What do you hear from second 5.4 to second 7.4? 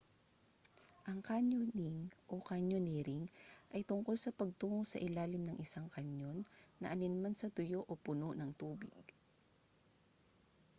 ng isang canyon na alinman